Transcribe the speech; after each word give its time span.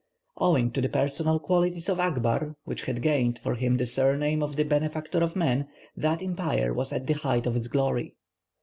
Owing 0.37 0.71
to 0.71 0.81
the 0.81 0.89
personal 0.89 1.37
qualities 1.39 1.87
of 1.87 1.99
Akbar, 1.99 2.55
which 2.63 2.85
had 2.85 3.03
gained 3.03 3.37
for 3.37 3.53
him 3.53 3.77
the 3.77 3.85
surname 3.85 4.41
of 4.41 4.55
the 4.55 4.63
Benefactor 4.65 5.19
of 5.21 5.35
Man, 5.35 5.67
that 5.95 6.23
empire 6.23 6.73
was 6.73 6.91
at 6.91 7.05
the 7.05 7.13
height 7.13 7.45
of 7.45 7.55
its 7.55 7.67
glory. 7.67 8.15